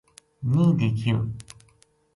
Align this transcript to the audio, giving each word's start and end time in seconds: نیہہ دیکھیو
نیہہ 0.49 0.75
دیکھیو 0.79 1.17